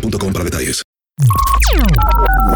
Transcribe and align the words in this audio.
boostmobile.com 0.00 0.32
para 0.32 0.44
detalles. 0.44 0.82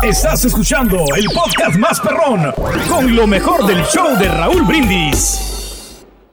Estás 0.02 0.44
escuchando 0.44 1.05
el 1.16 1.27
podcast 1.27 1.77
más 1.77 2.00
perrón 2.00 2.52
con 2.88 3.14
lo 3.14 3.27
mejor 3.27 3.66
del 3.66 3.82
show 3.84 4.16
de 4.19 4.28
Raúl 4.28 4.62
Brindis. 4.64 5.56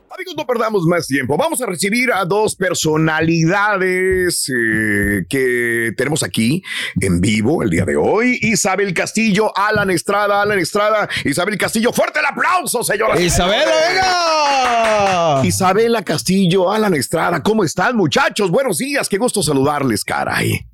Amigos, 0.10 0.34
no 0.36 0.46
perdamos 0.48 0.84
más 0.86 1.06
tiempo. 1.06 1.38
Vamos 1.38 1.62
a 1.62 1.68
recibir 1.68 2.12
a 2.12 2.26
dos 2.26 2.56
personalidades 2.56 4.50
eh, 4.50 5.26
que 5.30 5.92
tenemos 5.96 6.24
aquí 6.24 6.64
en 7.00 7.22
vivo 7.22 7.62
el 7.62 7.70
día 7.70 7.86
de 7.86 7.98
hoy. 7.98 8.40
Isabel 8.42 8.94
Castillo, 8.94 9.56
Alan 9.56 9.92
Estrada, 9.92 10.42
Alan 10.42 10.58
Estrada, 10.60 11.08
Isabel 11.24 11.58
Castillo. 11.58 11.94
Fuerte 11.94 12.20
el 12.20 12.26
aplauso, 12.26 12.84
señora. 12.84 13.20
Isabel, 13.22 13.68
venga. 13.90 15.46
Isabela 15.46 16.02
Castillo, 16.02 16.72
Alan 16.72 16.96
Estrada, 16.96 17.44
¿cómo 17.44 17.64
están, 17.64 17.96
muchachos? 17.96 18.50
Buenos 18.50 18.80
días, 18.80 19.08
qué 19.08 19.18
gusto 19.18 19.44
saludarles, 19.44 20.04
caray. 20.04 20.68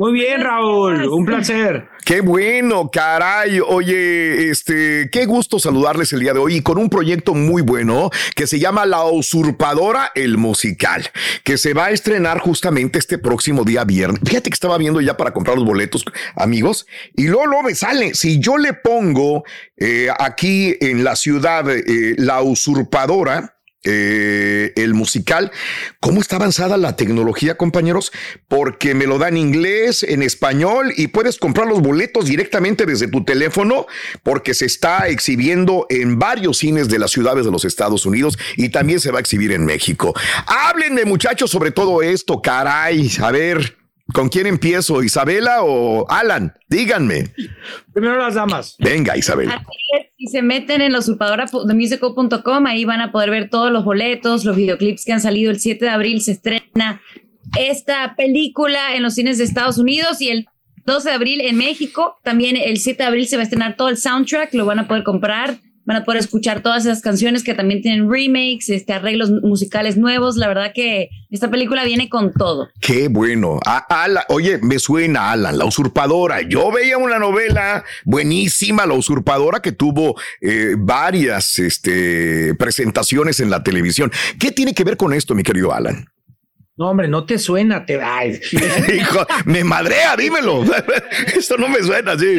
Muy 0.00 0.14
bien, 0.14 0.40
Raúl, 0.40 1.04
un 1.10 1.26
placer. 1.26 1.90
Qué 2.06 2.22
bueno, 2.22 2.90
caray. 2.90 3.60
Oye, 3.60 4.48
este, 4.48 5.10
qué 5.12 5.26
gusto 5.26 5.58
saludarles 5.58 6.14
el 6.14 6.20
día 6.20 6.32
de 6.32 6.38
hoy 6.38 6.54
y 6.56 6.62
con 6.62 6.78
un 6.78 6.88
proyecto 6.88 7.34
muy 7.34 7.60
bueno 7.60 8.08
que 8.34 8.46
se 8.46 8.58
llama 8.58 8.86
La 8.86 9.04
Usurpadora, 9.04 10.10
el 10.14 10.38
musical, 10.38 11.10
que 11.44 11.58
se 11.58 11.74
va 11.74 11.84
a 11.84 11.90
estrenar 11.90 12.38
justamente 12.38 12.98
este 12.98 13.18
próximo 13.18 13.62
día 13.62 13.84
viernes. 13.84 14.22
Fíjate 14.24 14.48
que 14.48 14.54
estaba 14.54 14.78
viendo 14.78 15.02
ya 15.02 15.18
para 15.18 15.34
comprar 15.34 15.58
los 15.58 15.66
boletos, 15.66 16.06
amigos, 16.34 16.86
y 17.14 17.26
luego, 17.26 17.44
luego 17.44 17.64
me 17.64 17.74
sale, 17.74 18.14
si 18.14 18.40
yo 18.40 18.56
le 18.56 18.72
pongo 18.72 19.44
eh, 19.76 20.08
aquí 20.18 20.78
en 20.80 21.04
la 21.04 21.14
ciudad 21.14 21.68
eh, 21.68 22.14
La 22.16 22.40
Usurpadora, 22.40 23.59
eh, 23.82 24.72
el 24.76 24.94
musical. 24.94 25.50
¿Cómo 26.00 26.20
está 26.20 26.36
avanzada 26.36 26.76
la 26.76 26.96
tecnología, 26.96 27.56
compañeros? 27.56 28.12
Porque 28.48 28.94
me 28.94 29.06
lo 29.06 29.18
da 29.18 29.28
en 29.28 29.38
inglés, 29.38 30.02
en 30.02 30.22
español 30.22 30.92
y 30.96 31.08
puedes 31.08 31.38
comprar 31.38 31.66
los 31.66 31.80
boletos 31.80 32.26
directamente 32.26 32.84
desde 32.84 33.08
tu 33.08 33.24
teléfono 33.24 33.86
porque 34.22 34.52
se 34.52 34.66
está 34.66 35.08
exhibiendo 35.08 35.86
en 35.88 36.18
varios 36.18 36.58
cines 36.58 36.88
de 36.88 36.98
las 36.98 37.10
ciudades 37.10 37.44
de 37.44 37.50
los 37.50 37.64
Estados 37.64 38.04
Unidos 38.04 38.38
y 38.56 38.68
también 38.68 39.00
se 39.00 39.10
va 39.10 39.18
a 39.18 39.20
exhibir 39.20 39.52
en 39.52 39.64
México. 39.64 40.14
Háblenme, 40.46 41.04
muchachos, 41.04 41.50
sobre 41.50 41.70
todo 41.70 42.02
esto, 42.02 42.42
caray. 42.42 43.10
A 43.22 43.30
ver, 43.30 43.78
¿con 44.12 44.28
quién 44.28 44.46
empiezo? 44.46 45.02
¿Isabela 45.02 45.62
o 45.62 46.08
Alan? 46.10 46.54
Díganme. 46.68 47.32
Primero 47.92 48.18
las 48.18 48.34
damas. 48.34 48.76
Venga, 48.78 49.16
Isabela. 49.16 49.54
Así 49.54 49.66
es, 49.98 50.09
Si 50.20 50.26
se 50.26 50.42
meten 50.42 50.82
en 50.82 50.92
losupadora.musical.com, 50.92 52.66
ahí 52.66 52.84
van 52.84 53.00
a 53.00 53.10
poder 53.10 53.30
ver 53.30 53.48
todos 53.48 53.72
los 53.72 53.86
boletos, 53.86 54.44
los 54.44 54.54
videoclips 54.54 55.06
que 55.06 55.14
han 55.14 55.20
salido. 55.22 55.50
El 55.50 55.58
7 55.58 55.82
de 55.82 55.90
abril 55.90 56.20
se 56.20 56.32
estrena 56.32 57.00
esta 57.58 58.16
película 58.16 58.94
en 58.94 59.02
los 59.02 59.14
cines 59.14 59.38
de 59.38 59.44
Estados 59.44 59.78
Unidos 59.78 60.20
y 60.20 60.28
el 60.28 60.46
12 60.84 61.08
de 61.08 61.14
abril 61.14 61.40
en 61.40 61.56
México. 61.56 62.18
También 62.22 62.58
el 62.58 62.76
7 62.76 63.02
de 63.02 63.06
abril 63.06 63.26
se 63.28 63.36
va 63.36 63.40
a 63.40 63.44
estrenar 63.44 63.76
todo 63.78 63.88
el 63.88 63.96
soundtrack, 63.96 64.52
lo 64.52 64.66
van 64.66 64.80
a 64.80 64.86
poder 64.86 65.04
comprar. 65.04 65.58
Van 65.90 65.96
a 66.02 66.04
poder 66.04 66.20
escuchar 66.20 66.62
todas 66.62 66.86
esas 66.86 67.02
canciones 67.02 67.42
que 67.42 67.52
también 67.52 67.82
tienen 67.82 68.08
remakes, 68.08 68.68
este, 68.68 68.92
arreglos 68.92 69.32
musicales 69.42 69.96
nuevos. 69.96 70.36
La 70.36 70.46
verdad 70.46 70.70
que 70.72 71.08
esta 71.32 71.50
película 71.50 71.82
viene 71.82 72.08
con 72.08 72.32
todo. 72.32 72.68
Qué 72.80 73.08
bueno. 73.08 73.58
A- 73.66 74.04
Alan, 74.04 74.22
oye, 74.28 74.58
me 74.62 74.78
suena 74.78 75.32
Alan, 75.32 75.58
la 75.58 75.64
usurpadora. 75.64 76.42
Yo 76.42 76.70
veía 76.70 76.96
una 76.96 77.18
novela 77.18 77.82
buenísima, 78.04 78.86
la 78.86 78.94
usurpadora, 78.94 79.58
que 79.58 79.72
tuvo 79.72 80.14
eh, 80.40 80.76
varias 80.78 81.58
este, 81.58 82.54
presentaciones 82.54 83.40
en 83.40 83.50
la 83.50 83.64
televisión. 83.64 84.12
¿Qué 84.38 84.52
tiene 84.52 84.74
que 84.74 84.84
ver 84.84 84.96
con 84.96 85.12
esto, 85.12 85.34
mi 85.34 85.42
querido 85.42 85.74
Alan? 85.74 86.06
No, 86.80 86.88
hombre, 86.88 87.08
no 87.08 87.24
te 87.26 87.38
suena. 87.38 87.84
Te... 87.84 88.00
Ay. 88.00 88.40
Hijo, 88.96 89.26
me 89.44 89.62
madrea, 89.64 90.16
dímelo. 90.16 90.64
Esto 91.36 91.58
no 91.58 91.68
me 91.68 91.82
suena 91.82 92.12
así. 92.12 92.38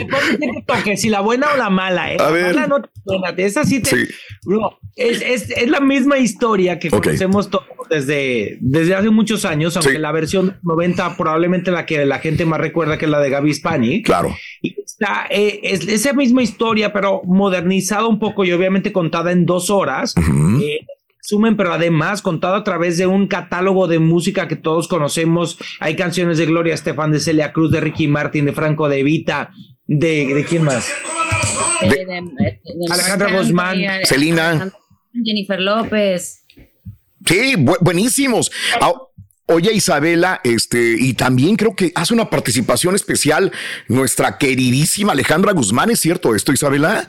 toque, 0.66 0.98
si 0.98 1.10
la 1.10 1.20
buena 1.22 1.54
o 1.54 1.58
la 1.58 1.70
mala, 1.70 2.12
¿eh? 2.12 2.18
A 2.20 2.24
La 2.24 2.32
ver. 2.32 2.56
mala 2.56 2.66
no 2.68 2.82
te 2.82 2.90
suena. 3.06 3.30
Esa 3.38 3.64
sí 3.66 3.82
te. 3.84 3.90
Sí. 3.92 4.14
Bro, 4.44 4.80
es, 4.96 5.22
es- 5.22 5.52
es 5.52 5.70
la 5.70 5.80
misma 5.80 6.18
historia 6.18 6.80
que 6.80 6.88
Ok. 6.88 7.04
conocemos 7.04 7.52
todos 7.52 7.68
desde, 7.92 8.58
desde 8.62 8.96
hace 8.96 9.12
muchos 9.12 9.46
años, 9.46 9.78
aunque 9.78 10.00
la 10.00 10.12
versión 10.12 10.58
90 10.64 11.18
probablemente 11.18 11.70
la 11.70 11.86
que 11.86 12.04
la 12.08 12.18
gente 12.18 12.44
más 12.46 12.60
recuerda 12.60 12.98
que 12.98 13.06
es 13.06 13.12
la 13.12 13.20
de 13.20 13.30
Gaby 13.30 13.52
Hispanic. 13.52 14.06
Claro. 14.08 14.36
Y 14.64 14.76
está, 14.82 15.28
eh, 15.30 15.60
es 15.62 15.88
esa 15.88 16.14
misma 16.14 16.42
historia, 16.42 16.92
pero 16.92 17.22
modernizada 17.26 18.08
un 18.08 18.18
poco 18.18 18.44
y 18.44 18.52
obviamente 18.54 18.92
contada 18.92 19.32
en 19.32 19.46
dos 19.46 19.70
horas. 19.70 20.16
Eh, 20.18 20.80
Sumen, 21.22 21.56
pero 21.56 21.72
además 21.74 22.22
contado 22.22 22.56
a 22.56 22.64
través 22.64 22.98
de 22.98 23.06
un 23.08 23.28
catálogo 23.28 23.88
de 23.88 24.00
música 24.00 24.48
que 24.48 24.56
todos 24.56 24.88
conocemos. 24.88 25.58
Hay 25.80 25.96
canciones 25.96 26.38
de 26.40 26.46
Gloria 26.48 26.74
Estefan, 26.74 27.12
de 27.12 27.20
Celia 27.20 27.54
Cruz, 27.54 27.72
de 27.72 27.80
Ricky 27.80 28.08
Martin, 28.08 28.46
de 28.46 28.54
Franco 28.54 28.90
de 28.90 29.04
Vita, 29.04 29.52
de, 29.86 30.34
¿de 30.34 30.46
quién 30.46 30.64
más? 30.64 30.88
De- 31.82 31.88
de- 31.90 32.06
de- 32.06 32.62
Alejandra 32.92 33.32
Guzmán. 33.38 33.78
Alejandra- 33.78 34.74
Jennifer 35.24 35.60
López. 35.60 36.44
Sí, 37.26 37.54
bu- 37.56 37.78
buenísimos. 37.82 38.52
Ah, 38.80 38.94
Oye, 39.48 39.74
Isabela, 39.74 40.40
este, 40.46 40.96
y 40.98 41.14
también 41.14 41.58
creo 41.58 41.76
que 41.76 41.92
hace 41.96 42.14
una 42.14 42.30
participación 42.30 42.96
especial 42.96 43.52
nuestra 43.90 44.38
queridísima 44.38 45.12
Alejandra 45.12 45.52
Guzmán. 45.52 45.90
¿Es 45.90 46.00
cierto 46.00 46.36
esto, 46.36 46.54
Isabela? 46.54 47.06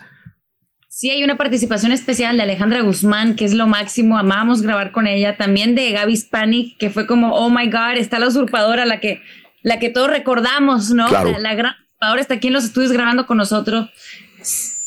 Sí, 1.02 1.10
hay 1.10 1.24
una 1.24 1.36
participación 1.36 1.90
especial 1.90 2.36
de 2.36 2.44
Alejandra 2.44 2.80
Guzmán, 2.80 3.34
que 3.34 3.44
es 3.44 3.54
lo 3.54 3.66
máximo. 3.66 4.18
Amábamos 4.18 4.62
grabar 4.62 4.92
con 4.92 5.08
ella. 5.08 5.36
También 5.36 5.74
de 5.74 5.90
Gaby 5.90 6.12
Hispanic, 6.12 6.78
que 6.78 6.90
fue 6.90 7.08
como, 7.08 7.34
oh 7.34 7.50
my 7.50 7.68
God, 7.68 7.96
está 7.96 8.20
la 8.20 8.28
usurpadora, 8.28 8.86
la 8.86 9.00
que, 9.00 9.20
la 9.62 9.80
que 9.80 9.90
todos 9.90 10.08
recordamos, 10.08 10.90
¿no? 10.90 11.08
Claro. 11.08 11.32
La, 11.32 11.38
la 11.40 11.54
gran 11.56 11.72
usurpadora 11.72 12.20
está 12.20 12.34
aquí 12.34 12.46
en 12.46 12.52
los 12.52 12.62
estudios 12.62 12.92
grabando 12.92 13.26
con 13.26 13.36
nosotros. 13.36 13.90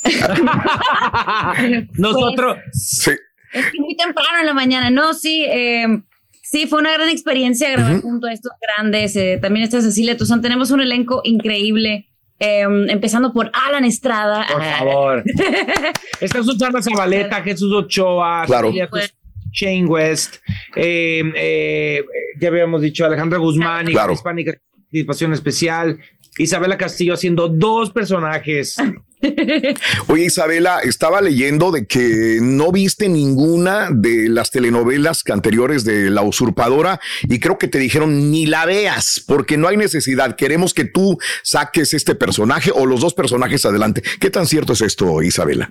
Nosotros. 1.97 2.59
Sí. 2.71 3.11
Es 3.51 3.65
que 3.65 3.79
muy 3.81 3.97
temprano 3.97 4.39
en 4.39 4.45
la 4.45 4.53
mañana. 4.53 4.89
No, 4.89 5.13
sí, 5.13 5.43
eh, 5.43 6.01
sí, 6.43 6.65
fue 6.65 6.79
una 6.79 6.93
gran 6.93 7.09
experiencia 7.09 7.69
grabar 7.71 7.99
junto 7.99 8.27
a 8.27 8.31
estos 8.31 8.53
grandes. 8.61 9.17
eh, 9.17 9.37
también 9.41 9.65
está 9.65 9.81
Cecilia 9.81 10.15
Tuzán. 10.15 10.41
Tenemos 10.41 10.71
un 10.71 10.79
elenco 10.79 11.19
increíble. 11.25 12.07
Eh, 12.39 12.65
empezando 12.89 13.31
por 13.33 13.49
Alan 13.53 13.85
Estrada. 13.85 14.45
Por 14.51 14.63
favor. 14.63 15.23
Está 16.21 16.43
Susana 16.43 16.81
Zabaleta, 16.81 17.41
Jesús 17.41 17.71
Ochoa, 17.73 18.43
Claro. 18.45 18.67
Celia 18.69 18.87
Cruz, 18.87 19.13
Shane 19.51 19.85
West, 19.85 20.37
eh, 20.75 21.23
eh, 21.35 22.03
ya 22.39 22.47
habíamos 22.49 22.81
dicho 22.81 23.05
Alejandra 23.05 23.37
Guzmán 23.39 23.87
y 23.89 23.91
Claro. 23.93 24.13
Hispánica 24.13 24.53
participación 24.83 25.33
especial, 25.33 25.97
Isabela 26.37 26.77
Castillo 26.77 27.13
haciendo 27.13 27.47
dos 27.47 27.91
personajes. 27.91 28.75
Oye, 30.07 30.25
Isabela, 30.25 30.79
estaba 30.79 31.21
leyendo 31.21 31.71
de 31.71 31.85
que 31.85 32.39
no 32.41 32.71
viste 32.71 33.09
ninguna 33.09 33.89
de 33.91 34.29
las 34.29 34.51
telenovelas 34.51 35.23
anteriores 35.31 35.83
de 35.83 36.09
La 36.09 36.21
Usurpadora 36.21 36.99
y 37.23 37.39
creo 37.39 37.57
que 37.57 37.67
te 37.67 37.79
dijeron 37.79 38.31
ni 38.31 38.45
la 38.45 38.65
veas 38.65 39.23
porque 39.25 39.57
no 39.57 39.67
hay 39.67 39.77
necesidad. 39.77 40.35
Queremos 40.35 40.73
que 40.73 40.85
tú 40.85 41.17
saques 41.43 41.93
este 41.93 42.15
personaje 42.15 42.71
o 42.73 42.85
los 42.85 43.01
dos 43.01 43.13
personajes 43.13 43.65
adelante. 43.65 44.03
¿Qué 44.19 44.29
tan 44.29 44.45
cierto 44.45 44.73
es 44.73 44.81
esto, 44.81 45.21
Isabela? 45.21 45.69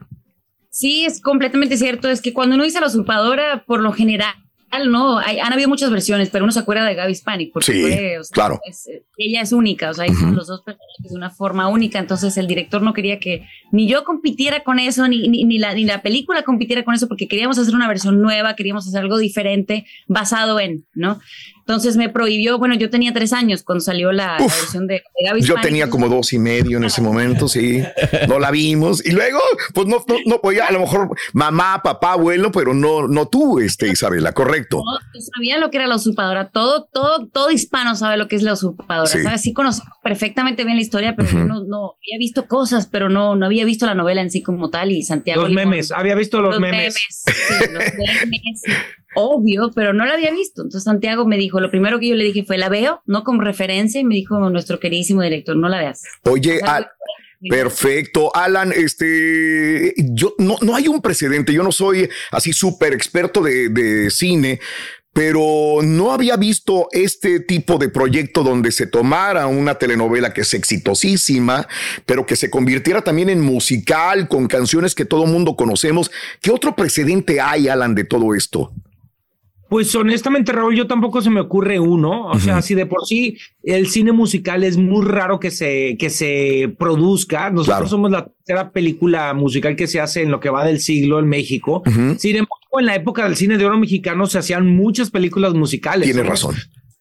Sí, 0.70 1.04
es 1.04 1.20
completamente 1.20 1.76
cierto. 1.76 2.08
Es 2.08 2.20
que 2.20 2.32
cuando 2.32 2.56
uno 2.56 2.64
dice 2.64 2.80
la 2.80 2.88
usurpadora, 2.88 3.64
por 3.64 3.80
lo 3.80 3.92
general, 3.92 4.34
no, 4.78 5.18
hay, 5.18 5.38
han 5.38 5.52
habido 5.52 5.68
muchas 5.68 5.90
versiones, 5.90 6.30
pero 6.30 6.44
uno 6.44 6.52
se 6.52 6.60
acuerda 6.60 6.84
de 6.84 6.94
Gaby 6.94 7.12
Hispanic. 7.12 7.52
Porque 7.52 7.72
Sí, 7.72 7.82
fue, 7.82 8.18
o 8.18 8.24
sea, 8.24 8.34
claro. 8.34 8.60
es, 8.68 8.88
ella 9.16 9.40
es 9.42 9.52
única, 9.52 9.90
o 9.90 9.94
sea, 9.94 10.06
hicimos 10.06 10.34
los 10.34 10.46
dos 10.46 10.62
personajes 10.62 11.10
de 11.10 11.16
una 11.16 11.30
forma 11.30 11.68
única, 11.68 11.98
entonces 11.98 12.36
el 12.36 12.46
director 12.46 12.82
no 12.82 12.92
quería 12.92 13.18
que 13.18 13.46
ni 13.72 13.88
yo 13.88 14.04
compitiera 14.04 14.62
con 14.64 14.78
eso, 14.78 15.06
ni, 15.08 15.28
ni, 15.28 15.58
la, 15.58 15.74
ni 15.74 15.84
la 15.84 16.02
película 16.02 16.42
compitiera 16.42 16.84
con 16.84 16.94
eso, 16.94 17.08
porque 17.08 17.28
queríamos 17.28 17.58
hacer 17.58 17.74
una 17.74 17.88
versión 17.88 18.20
nueva, 18.20 18.56
queríamos 18.56 18.86
hacer 18.86 19.00
algo 19.00 19.18
diferente 19.18 19.86
basado 20.06 20.60
en, 20.60 20.84
¿no? 20.94 21.20
Entonces 21.66 21.96
me 21.96 22.10
prohibió, 22.10 22.58
bueno, 22.58 22.74
yo 22.74 22.90
tenía 22.90 23.14
tres 23.14 23.32
años 23.32 23.62
cuando 23.62 23.80
salió 23.80 24.12
la, 24.12 24.36
versión 24.36 24.86
de, 24.86 25.02
de 25.18 25.40
Yo 25.40 25.54
tenía 25.62 25.88
como 25.88 26.10
dos 26.10 26.34
y 26.34 26.38
medio 26.38 26.76
en 26.76 26.84
ese 26.84 27.00
momento, 27.00 27.48
sí. 27.48 27.82
No 28.28 28.38
la 28.38 28.50
vimos. 28.50 29.04
Y 29.04 29.12
luego, 29.12 29.38
pues 29.72 29.86
no, 29.86 30.04
no, 30.06 30.16
no 30.26 30.40
podía, 30.42 30.66
a 30.66 30.72
lo 30.72 30.80
mejor 30.80 31.16
mamá, 31.32 31.80
papá, 31.82 32.12
abuelo, 32.12 32.52
pero 32.52 32.74
no, 32.74 33.08
no 33.08 33.28
tú, 33.28 33.60
este, 33.60 33.88
Isabela, 33.88 34.32
correcto. 34.32 34.82
No, 34.84 35.20
sabía 35.34 35.56
lo 35.56 35.70
que 35.70 35.78
era 35.78 35.86
la 35.86 35.96
usurpadora. 35.96 36.50
Todo, 36.50 36.84
todo, 36.92 37.28
todo 37.28 37.50
hispano 37.50 37.96
sabe 37.96 38.18
lo 38.18 38.28
que 38.28 38.36
es 38.36 38.42
la 38.42 38.52
usurpadora. 38.52 39.06
Sí, 39.06 39.22
¿sabes? 39.22 39.40
sí 39.40 39.54
conozco 39.54 39.86
perfectamente 40.02 40.64
bien 40.64 40.76
la 40.76 40.82
historia, 40.82 41.14
pero 41.16 41.30
yo 41.30 41.44
no, 41.44 41.64
no 41.64 41.94
había 41.96 42.18
visto 42.18 42.46
cosas, 42.46 42.86
pero 42.86 43.08
no, 43.08 43.36
no 43.36 43.46
había 43.46 43.64
visto 43.64 43.86
la 43.86 43.94
novela 43.94 44.20
en 44.20 44.30
sí 44.30 44.42
como 44.42 44.68
tal. 44.68 44.92
Y 44.92 45.02
Santiago. 45.02 45.40
Los 45.40 45.52
memes, 45.52 45.92
había 45.92 46.14
visto 46.14 46.42
los, 46.42 46.60
memes. 46.60 46.94
memes 46.94 47.72
los 47.72 48.28
memes 48.28 48.62
obvio, 49.14 49.70
pero 49.74 49.92
no 49.92 50.04
la 50.04 50.14
había 50.14 50.30
visto. 50.30 50.62
Entonces 50.62 50.84
Santiago 50.84 51.26
me 51.26 51.36
dijo, 51.36 51.60
lo 51.60 51.70
primero 51.70 51.98
que 52.00 52.08
yo 52.08 52.14
le 52.14 52.24
dije 52.24 52.44
fue, 52.44 52.58
la 52.58 52.68
veo, 52.68 53.02
no 53.06 53.24
como 53.24 53.42
referencia, 53.42 54.00
y 54.00 54.04
me 54.04 54.14
dijo 54.14 54.38
nuestro 54.50 54.80
queridísimo 54.80 55.22
director, 55.22 55.56
no 55.56 55.68
la 55.68 55.78
veas. 55.78 56.02
Oye, 56.24 56.60
Perfecto, 57.46 58.34
Alan, 58.34 58.72
este, 58.74 59.92
yo 59.98 60.34
no, 60.38 60.56
no 60.62 60.74
hay 60.74 60.88
un 60.88 61.02
precedente, 61.02 61.52
yo 61.52 61.62
no 61.62 61.72
soy 61.72 62.08
así 62.30 62.54
súper 62.54 62.94
experto 62.94 63.42
de, 63.42 63.68
de 63.68 64.10
cine, 64.10 64.60
pero 65.14 65.78
no 65.82 66.12
había 66.12 66.36
visto 66.36 66.88
este 66.90 67.40
tipo 67.40 67.78
de 67.78 67.88
proyecto 67.88 68.42
donde 68.42 68.72
se 68.72 68.86
tomara 68.86 69.46
una 69.46 69.76
telenovela 69.76 70.34
que 70.34 70.40
es 70.40 70.52
exitosísima, 70.54 71.68
pero 72.04 72.26
que 72.26 72.36
se 72.36 72.50
convirtiera 72.50 73.02
también 73.02 73.30
en 73.30 73.40
musical 73.40 74.26
con 74.26 74.48
canciones 74.48 74.94
que 74.94 75.04
todo 75.04 75.26
mundo 75.26 75.54
conocemos. 75.54 76.10
¿Qué 76.42 76.50
otro 76.50 76.74
precedente 76.74 77.40
hay, 77.40 77.68
Alan, 77.68 77.94
de 77.94 78.04
todo 78.04 78.34
esto? 78.34 78.72
Pues 79.74 79.92
honestamente, 79.96 80.52
Raúl, 80.52 80.76
yo 80.76 80.86
tampoco 80.86 81.20
se 81.20 81.30
me 81.30 81.40
ocurre 81.40 81.80
uno. 81.80 82.28
O 82.28 82.38
sea, 82.38 82.62
si 82.62 82.76
de 82.76 82.86
por 82.86 83.04
sí 83.04 83.38
el 83.64 83.88
cine 83.88 84.12
musical 84.12 84.62
es 84.62 84.76
muy 84.76 85.04
raro 85.04 85.40
que 85.40 85.50
se, 85.50 85.96
que 85.98 86.10
se 86.10 86.72
produzca. 86.78 87.50
Nosotros 87.50 87.90
somos 87.90 88.12
la 88.12 88.24
tercera 88.24 88.70
película 88.70 89.34
musical 89.34 89.74
que 89.74 89.88
se 89.88 89.98
hace 89.98 90.22
en 90.22 90.30
lo 90.30 90.38
que 90.38 90.48
va 90.48 90.64
del 90.64 90.78
siglo 90.78 91.18
en 91.18 91.26
México. 91.26 91.82
Sin 92.18 92.36
embargo, 92.36 92.78
en 92.78 92.86
la 92.86 92.94
época 92.94 93.24
del 93.24 93.34
cine 93.34 93.58
de 93.58 93.66
oro 93.66 93.76
mexicano 93.76 94.28
se 94.28 94.38
hacían 94.38 94.64
muchas 94.64 95.10
películas 95.10 95.54
musicales. 95.54 96.04
Tiene 96.08 96.22
razón 96.22 96.54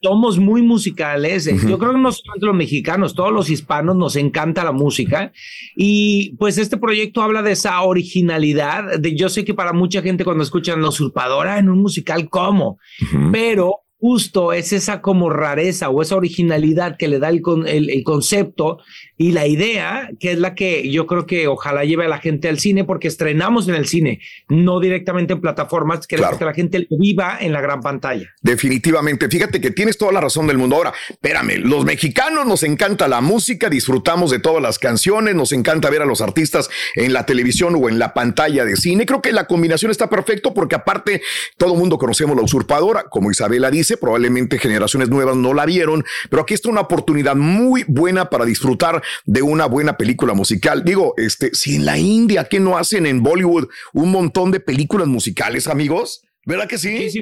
somos 0.03 0.37
muy 0.37 0.61
musicales. 0.61 1.47
Eh, 1.47 1.57
yo 1.67 1.79
creo 1.79 1.93
que 1.93 1.99
no 1.99 2.11
solamente 2.11 2.45
los 2.45 2.55
mexicanos, 2.55 3.15
todos 3.15 3.31
los 3.31 3.49
hispanos 3.49 3.95
nos 3.95 4.15
encanta 4.17 4.63
la 4.63 4.73
música. 4.73 5.31
Y 5.75 6.35
pues 6.37 6.57
este 6.57 6.77
proyecto 6.77 7.21
habla 7.21 7.41
de 7.41 7.53
esa 7.53 7.81
originalidad. 7.81 8.99
De, 8.99 9.15
yo 9.15 9.29
sé 9.29 9.45
que 9.45 9.53
para 9.53 9.71
mucha 9.71 10.01
gente 10.01 10.25
cuando 10.25 10.43
escuchan 10.43 10.81
La 10.81 10.89
Usurpadora 10.89 11.57
en 11.57 11.69
un 11.69 11.81
musical, 11.81 12.29
¿cómo? 12.29 12.79
Pero 13.31 13.82
justo 14.03 14.51
es 14.51 14.73
esa 14.73 14.99
como 14.99 15.29
rareza 15.29 15.87
o 15.87 16.01
esa 16.01 16.17
originalidad 16.17 16.97
que 16.97 17.07
le 17.07 17.19
da 17.19 17.29
el, 17.29 17.41
el, 17.67 18.03
concepto 18.03 18.79
y 19.15 19.31
la 19.31 19.47
idea, 19.47 20.09
que 20.19 20.33
es 20.33 20.39
la 20.39 20.55
que 20.55 20.91
yo 20.91 21.07
creo 21.07 21.25
que 21.25 21.47
ojalá 21.47 21.85
lleve 21.85 22.03
a 22.03 22.09
la 22.09 22.17
gente 22.17 22.49
al 22.49 22.59
cine, 22.59 22.83
porque 22.83 23.07
estrenamos 23.07 23.69
en 23.69 23.75
el 23.75 23.87
cine, 23.87 24.19
no 24.49 24.81
directamente 24.81 25.31
en 25.31 25.39
plataformas, 25.39 26.05
que 26.05 26.17
la 26.17 26.53
gente 26.53 26.85
viva 26.89 27.37
en 27.39 27.53
la 27.53 27.61
gran 27.61 27.79
pantalla. 27.79 28.27
Definitivamente, 28.41 29.29
fíjate 29.29 29.61
que 29.61 29.71
tienes 29.71 29.97
toda 29.97 30.11
la 30.11 30.19
razón 30.19 30.47
del 30.47 30.57
mundo. 30.57 30.75
Ahora, 30.75 30.93
espérame, 31.09 31.59
los 31.63 31.85
mexicanos 31.85 32.45
nos 32.45 32.63
encanta 32.63 33.07
la 33.07 33.21
música, 33.21 33.69
disfrutamos 33.69 34.31
de 34.31 34.39
todas 34.39 34.61
las 34.61 34.79
canciones, 34.79 35.33
nos 35.33 35.53
encanta 35.53 35.89
ver 35.89 36.01
a 36.01 36.05
los 36.05 36.19
artistas 36.19 36.69
en 36.95 37.13
la 37.13 37.25
televisión 37.25 37.73
o 37.81 37.87
en 37.87 37.99
la 37.99 38.13
pantalla 38.13 38.65
de 38.65 38.75
cine. 38.75 39.05
Creo 39.05 39.21
que 39.21 39.31
la 39.31 39.47
combinación 39.47 39.91
está 39.91 40.09
perfecto 40.09 40.53
porque 40.53 40.75
aparte 40.75 41.21
todo 41.57 41.71
el 41.71 41.79
mundo 41.79 41.97
conocemos 41.97 42.35
la 42.35 42.43
usurpadora, 42.43 43.03
como 43.03 43.31
Isabela 43.31 43.71
dice, 43.71 43.92
probablemente 43.97 44.59
generaciones 44.59 45.09
nuevas 45.09 45.35
no 45.35 45.53
la 45.53 45.65
vieron, 45.65 46.03
pero 46.29 46.41
aquí 46.43 46.53
está 46.53 46.69
una 46.69 46.81
oportunidad 46.81 47.35
muy 47.35 47.85
buena 47.87 48.29
para 48.29 48.45
disfrutar 48.45 49.01
de 49.25 49.41
una 49.41 49.65
buena 49.65 49.97
película 49.97 50.33
musical. 50.33 50.83
Digo, 50.83 51.13
este, 51.17 51.53
si 51.53 51.75
en 51.75 51.85
la 51.85 51.97
India, 51.97 52.45
¿qué 52.45 52.59
no 52.59 52.77
hacen 52.77 53.05
en 53.05 53.23
Bollywood 53.23 53.67
un 53.93 54.11
montón 54.11 54.51
de 54.51 54.59
películas 54.59 55.07
musicales, 55.07 55.67
amigos? 55.67 56.23
¿Verdad 56.45 56.67
que 56.67 56.77
sí? 56.77 57.09
Sí, 57.09 57.21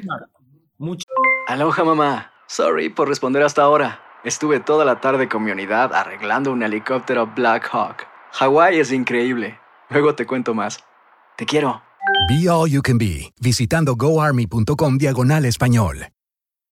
mucho. 0.78 1.06
Aloha, 1.46 1.84
mamá. 1.84 2.32
Sorry 2.48 2.88
por 2.88 3.08
responder 3.08 3.42
hasta 3.42 3.62
ahora. 3.62 4.00
Estuve 4.24 4.60
toda 4.60 4.84
la 4.84 5.00
tarde 5.00 5.28
con 5.28 5.42
mi 5.42 5.50
unidad 5.50 5.94
arreglando 5.94 6.52
un 6.52 6.62
helicóptero 6.62 7.26
Black 7.26 7.68
Hawk. 7.72 8.06
Hawái 8.32 8.78
es 8.78 8.92
increíble. 8.92 9.58
Luego 9.90 10.14
te 10.14 10.26
cuento 10.26 10.54
más. 10.54 10.82
Te 11.36 11.46
quiero. 11.46 11.82
Be 12.28 12.48
All 12.48 12.70
You 12.70 12.82
Can 12.82 12.98
Be, 12.98 13.32
visitando 13.40 13.94
goarmy.com 13.96 14.98
diagonal 14.98 15.44
español. 15.44 16.08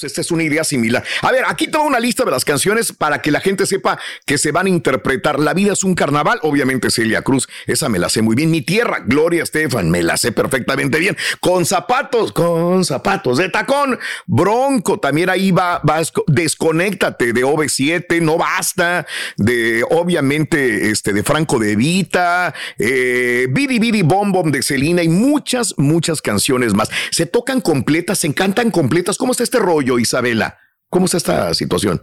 Pues 0.00 0.12
esta 0.12 0.22
es 0.22 0.30
una 0.30 0.42
idea 0.44 0.64
similar. 0.64 1.04
A 1.20 1.30
ver, 1.30 1.44
aquí 1.46 1.68
tengo 1.68 1.84
una 1.84 2.00
lista 2.00 2.24
de 2.24 2.30
las 2.30 2.46
canciones 2.46 2.90
para 2.90 3.20
que 3.20 3.30
la 3.30 3.40
gente 3.40 3.66
sepa 3.66 3.98
que 4.24 4.38
se 4.38 4.50
van 4.50 4.64
a 4.64 4.70
interpretar. 4.70 5.38
La 5.38 5.52
vida 5.52 5.74
es 5.74 5.84
un 5.84 5.94
carnaval, 5.94 6.38
obviamente 6.42 6.90
Celia 6.90 7.20
Cruz, 7.20 7.50
esa 7.66 7.90
me 7.90 7.98
la 7.98 8.08
sé 8.08 8.22
muy 8.22 8.34
bien. 8.34 8.50
Mi 8.50 8.62
tierra, 8.62 9.02
Gloria 9.04 9.42
Estefan, 9.42 9.90
me 9.90 10.02
la 10.02 10.16
sé 10.16 10.32
perfectamente 10.32 10.98
bien. 10.98 11.18
Con 11.40 11.66
zapatos, 11.66 12.32
con 12.32 12.82
zapatos 12.86 13.36
de 13.36 13.50
tacón. 13.50 13.98
Bronco, 14.26 14.98
también 14.98 15.28
ahí 15.28 15.50
va, 15.50 15.80
va 15.80 16.00
desconéctate 16.28 17.34
de 17.34 17.44
OV7, 17.44 18.22
no 18.22 18.38
basta. 18.38 19.06
De, 19.36 19.84
obviamente, 19.90 20.90
este, 20.90 21.12
de 21.12 21.22
Franco 21.22 21.58
de 21.58 21.76
Vita, 21.76 22.54
eh, 22.78 23.48
Bidi 23.50 23.78
Bidi 23.78 24.00
Bom 24.00 24.32
Bom 24.32 24.50
de 24.50 24.62
Celina 24.62 25.02
y 25.02 25.08
muchas, 25.08 25.74
muchas 25.76 26.22
canciones 26.22 26.72
más. 26.72 26.88
Se 27.10 27.26
tocan 27.26 27.60
completas, 27.60 28.20
se 28.20 28.28
encantan 28.28 28.70
completas. 28.70 29.18
¿Cómo 29.18 29.32
está 29.32 29.44
este 29.44 29.58
rollo? 29.58 29.89
Isabela? 29.98 30.58
¿Cómo 30.88 31.06
está 31.06 31.16
esta 31.16 31.54
situación? 31.54 32.00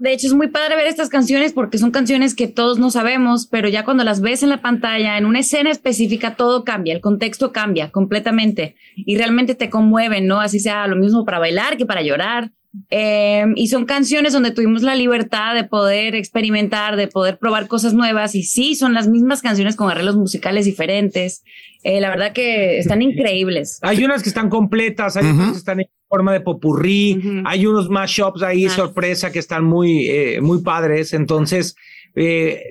De 0.00 0.14
hecho, 0.14 0.28
es 0.28 0.32
muy 0.32 0.48
padre 0.48 0.76
ver 0.76 0.86
estas 0.86 1.10
canciones 1.10 1.52
porque 1.52 1.76
son 1.76 1.90
canciones 1.90 2.34
que 2.34 2.48
todos 2.48 2.78
no 2.78 2.90
sabemos, 2.90 3.46
pero 3.46 3.68
ya 3.68 3.84
cuando 3.84 4.02
las 4.02 4.22
ves 4.22 4.42
en 4.42 4.48
la 4.48 4.62
pantalla, 4.62 5.18
en 5.18 5.26
una 5.26 5.40
escena 5.40 5.70
específica, 5.70 6.36
todo 6.36 6.64
cambia, 6.64 6.94
el 6.94 7.02
contexto 7.02 7.52
cambia 7.52 7.90
completamente 7.90 8.76
y 8.96 9.18
realmente 9.18 9.54
te 9.54 9.68
conmueven, 9.68 10.26
¿no? 10.26 10.40
Así 10.40 10.58
sea 10.58 10.86
lo 10.86 10.96
mismo 10.96 11.26
para 11.26 11.38
bailar 11.38 11.76
que 11.76 11.84
para 11.84 12.00
llorar. 12.00 12.50
Eh, 12.90 13.46
y 13.56 13.66
son 13.66 13.84
canciones 13.84 14.32
donde 14.32 14.52
tuvimos 14.52 14.82
la 14.82 14.94
libertad 14.94 15.54
de 15.54 15.64
poder 15.64 16.14
experimentar, 16.14 16.96
de 16.96 17.08
poder 17.08 17.38
probar 17.38 17.66
cosas 17.66 17.94
nuevas. 17.94 18.34
Y 18.34 18.44
sí, 18.44 18.74
son 18.74 18.94
las 18.94 19.08
mismas 19.08 19.42
canciones 19.42 19.76
con 19.76 19.90
arreglos 19.90 20.16
musicales 20.16 20.64
diferentes. 20.64 21.42
Eh, 21.82 22.00
la 22.00 22.10
verdad 22.10 22.32
que 22.32 22.78
están 22.78 23.02
increíbles. 23.02 23.78
Hay 23.82 24.04
unas 24.04 24.22
que 24.22 24.28
están 24.28 24.50
completas, 24.50 25.16
hay 25.16 25.26
unas 25.26 25.52
que 25.52 25.58
están 25.58 25.80
en 25.80 25.88
forma 26.08 26.32
de 26.32 26.40
popurrí, 26.40 27.42
hay 27.44 27.66
unos 27.66 27.88
mashups 27.88 28.42
ahí, 28.42 28.68
sorpresa, 28.68 29.32
que 29.32 29.38
están 29.38 29.64
muy, 29.64 30.06
eh, 30.06 30.40
muy 30.40 30.62
padres. 30.62 31.12
Entonces, 31.12 31.74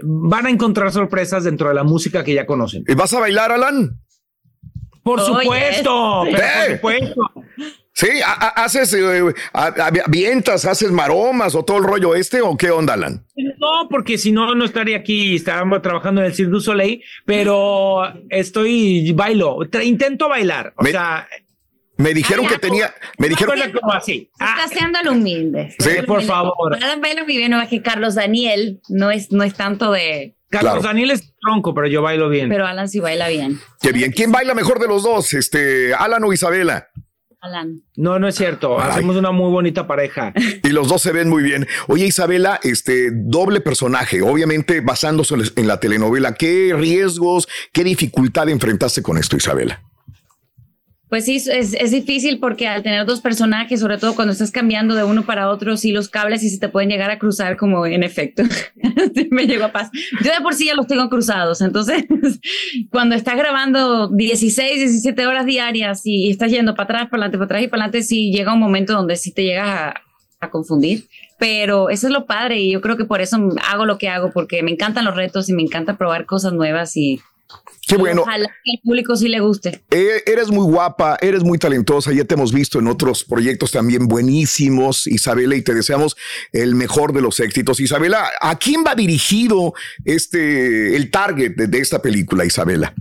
van 0.04 0.46
a 0.46 0.50
encontrar 0.50 0.92
sorpresas 0.92 1.44
dentro 1.44 1.70
de 1.70 1.76
la 1.76 1.84
música 1.84 2.24
que 2.24 2.34
ya 2.34 2.46
conocen. 2.46 2.84
¿Y 2.88 2.94
vas 2.94 3.14
a 3.14 3.20
bailar, 3.20 3.52
Alan? 3.52 3.98
Por 5.04 5.22
supuesto, 5.22 6.24
por 6.30 6.76
supuesto. 6.76 7.32
Sí, 8.00 8.08
haces 8.24 8.94
eh, 8.94 9.34
avientas, 9.52 10.64
haces 10.64 10.90
maromas 10.90 11.54
o 11.54 11.66
todo 11.66 11.80
el 11.80 11.84
rollo 11.84 12.16
este 12.16 12.42
o 12.42 12.56
qué 12.56 12.72
onda, 12.72 12.94
Alan? 12.94 13.26
No, 13.36 13.90
porque 13.90 14.18
si 14.18 14.32
no, 14.32 14.56
no 14.56 14.64
estaría 14.64 14.96
aquí, 14.96 15.36
estaríamos 15.36 15.82
trabajando 15.82 16.22
en 16.22 16.28
el 16.28 16.34
Cirque 16.34 16.50
du 16.50 16.62
Soleil, 16.62 17.04
pero 17.26 18.04
estoy, 18.30 19.12
bailo, 19.12 19.60
intento 19.84 20.30
bailar, 20.30 20.74
o 20.78 20.86
sea... 20.86 21.28
Me 21.98 22.14
dijeron 22.14 22.48
que 22.48 22.58
tenía, 22.58 22.96
me 23.18 23.28
dijeron 23.28 23.60
como 23.74 23.92
así. 23.92 24.32
Está 24.32 24.64
haciendo 24.64 25.00
lo 25.04 25.12
humilde. 25.12 25.76
Sí, 25.80 26.02
por 26.08 26.24
favor. 26.24 26.82
Alan 26.82 27.02
baila 27.02 27.26
muy 27.26 27.36
bien, 27.36 27.52
no 27.52 27.62
es 27.62 27.68
que 27.68 27.82
Carlos 27.82 28.16
Daniel 28.16 28.80
no 28.88 29.12
es, 29.12 29.34
no 29.34 29.44
es 29.44 29.56
tanto 29.56 29.92
de 29.92 30.38
Carlos 30.50 30.84
Daniel 30.84 31.12
es 31.12 31.34
tronco, 31.42 31.74
pero 31.74 31.88
yo 31.88 32.02
bailo 32.02 32.30
bien. 32.30 32.48
Pero 32.48 32.66
Alan 32.66 32.88
sí 32.88 33.02
baila 33.02 33.28
bien. 33.28 33.60
Qué 33.82 33.92
bien. 33.92 34.14
¿Quién 34.14 34.32
baila 34.32 34.54
mejor 34.54 34.80
de 34.80 34.88
los 34.88 35.04
dos? 35.04 35.34
Este, 35.34 35.94
Alan 35.94 36.24
o 36.24 36.32
Isabela. 36.32 36.88
Alan. 37.42 37.84
No, 37.96 38.20
no 38.20 38.28
es 38.28 38.36
cierto. 38.36 38.80
Hacemos 38.80 39.16
una 39.16 39.32
muy 39.32 39.52
bonita 39.52 39.88
pareja. 39.88 40.34
Y 40.64 40.70
los 40.70 40.88
dos 40.88 41.02
se 41.02 41.12
ven 41.12 41.30
muy 41.30 41.42
bien. 41.42 41.68
Oye, 41.88 42.06
Isabela, 42.06 42.60
este 42.64 43.10
doble 43.12 43.62
personaje, 43.62 44.22
obviamente 44.22 44.82
basándose 44.82 45.36
en 45.56 45.68
la 45.68 45.80
telenovela. 45.80 46.36
¿Qué 46.36 46.74
riesgos, 46.78 47.48
qué 47.72 47.84
dificultad 47.84 48.50
enfrentaste 48.50 49.02
con 49.02 49.18
esto, 49.18 49.38
Isabela? 49.38 49.82
Pues 51.10 51.26
sí, 51.26 51.38
es, 51.38 51.48
es, 51.48 51.92
difícil 51.92 52.40
porque 52.40 52.68
al 52.68 52.84
tener 52.84 53.04
dos 53.08 53.20
personajes, 53.20 53.80
sobre 53.80 53.98
todo 53.98 54.14
cuando 54.14 54.32
estás 54.32 54.52
cambiando 54.52 54.94
de 54.94 55.04
uno 55.04 55.26
para 55.26 55.50
otro, 55.50 55.76
sí 55.76 55.92
los 55.92 56.08
cables 56.08 56.44
y 56.44 56.50
se 56.50 56.60
te 56.60 56.70
pueden 56.70 56.90
llegar 56.90 57.10
a 57.10 57.18
cruzar 57.18 57.58
como 57.58 57.84
en 57.88 58.04
efecto. 58.04 58.44
me 59.32 59.48
llegó 59.48 59.66
a 59.66 59.72
pasar. 59.72 59.92
Yo 60.24 60.32
de 60.32 60.42
por 60.42 60.54
sí 60.54 60.68
ya 60.68 60.76
los 60.76 60.86
tengo 60.86 61.10
cruzados, 61.10 61.62
entonces 61.62 62.06
cuando 62.92 63.16
estás 63.16 63.38
grabando 63.38 64.10
16, 64.10 64.76
17 64.76 65.26
horas 65.26 65.48
diarias 65.48 66.02
y 66.06 66.30
estás 66.30 66.52
yendo 66.52 66.76
para 66.76 66.84
atrás, 66.84 67.10
para 67.10 67.24
adelante, 67.24 67.38
para 67.40 67.46
atrás 67.46 67.64
y 67.64 67.68
para 67.68 67.84
adelante, 67.86 68.04
sí 68.04 68.32
llega 68.32 68.54
un 68.54 68.60
momento 68.60 68.94
donde 68.94 69.16
sí 69.16 69.34
te 69.34 69.44
llegas 69.44 69.68
a, 69.68 69.94
a 70.40 70.50
confundir. 70.52 71.08
Pero 71.40 71.90
eso 71.90 72.08
es 72.08 72.14
lo 72.14 72.26
padre 72.28 72.60
y 72.60 72.72
yo 72.72 72.82
creo 72.82 72.98
que 72.98 73.06
por 73.06 73.22
eso 73.22 73.38
hago 73.68 73.86
lo 73.86 73.98
que 73.98 74.10
hago, 74.10 74.30
porque 74.32 74.62
me 74.62 74.72
encantan 74.72 75.06
los 75.06 75.16
retos 75.16 75.50
y 75.50 75.54
me 75.54 75.64
encanta 75.64 75.98
probar 75.98 76.26
cosas 76.26 76.54
nuevas 76.54 76.96
y 76.98 77.20
Qué 77.90 77.98
bueno. 77.98 78.22
Ojalá 78.22 78.48
que 78.64 78.72
al 78.72 78.80
público 78.84 79.16
sí 79.16 79.28
le 79.28 79.40
guste. 79.40 79.82
Eh, 79.90 80.22
eres 80.28 80.50
muy 80.52 80.72
guapa, 80.72 81.18
eres 81.22 81.44
muy 81.44 81.58
talentosa, 81.58 82.14
ya 82.14 82.24
te 82.24 82.36
hemos 82.36 82.54
visto 82.54 82.78
en 82.80 82.88
otros 82.88 83.24
proyectos 83.24 83.72
también 83.72 84.08
buenísimos, 84.08 85.08
Isabela, 85.08 85.56
y 85.56 85.64
te 85.64 85.74
deseamos 85.74 86.16
el 86.52 86.76
mejor 86.76 87.14
de 87.14 87.22
los 87.22 87.40
éxitos. 87.40 87.80
Isabela, 87.80 88.30
¿a 88.42 88.58
quién 88.58 88.84
va 88.86 88.94
dirigido 88.94 89.74
este 90.06 90.96
el 90.96 91.10
target 91.10 91.56
de, 91.56 91.68
de 91.68 91.80
esta 91.80 92.02
película, 92.02 92.46
Isabela? 92.46 92.94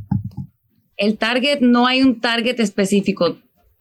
El 0.96 1.18
target, 1.18 1.60
no 1.60 1.86
hay 1.86 2.02
un 2.02 2.20
target 2.20 2.58
específico. 2.58 3.38